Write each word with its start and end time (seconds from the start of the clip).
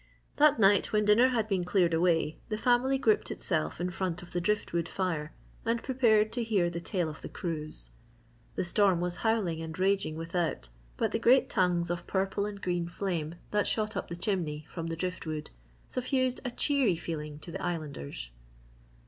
That 0.37 0.57
night 0.59 0.91
when 0.91 1.05
dinner 1.05 1.27
had 1.27 1.47
been 1.47 1.63
cleared 1.63 1.93
away, 1.93 2.39
the 2.49 2.57
family 2.57 2.97
grouped 2.97 3.29
itself 3.29 3.79
in 3.79 3.91
front 3.91 4.23
of 4.23 4.31
the 4.31 4.41
drift 4.41 4.73
wood 4.73 4.89
fire 4.89 5.31
and 5.63 5.83
prepared 5.83 6.31
to 6.33 6.43
hear 6.43 6.71
the 6.71 6.81
tale 6.81 7.07
of 7.07 7.21
the 7.21 7.29
cruise. 7.29 7.91
The 8.55 8.63
storm 8.63 8.99
was 8.99 9.17
howling 9.17 9.61
and 9.61 9.77
raging 9.77 10.15
without 10.15 10.69
but 10.97 11.11
the 11.11 11.19
great 11.19 11.51
tongues 11.51 11.91
of 11.91 12.07
purple 12.07 12.47
and 12.47 12.59
green 12.59 12.87
flame 12.87 13.35
that 13.51 13.67
shot 13.67 13.95
up 13.95 14.07
the 14.07 14.15
chimney 14.15 14.65
from 14.71 14.87
the 14.87 14.95
drift 14.95 15.27
wood 15.27 15.51
suffused 15.87 16.39
a 16.43 16.49
cheery 16.49 16.95
feeling 16.95 17.37
to 17.37 17.51
the 17.51 17.61
Islanders. 17.61 18.31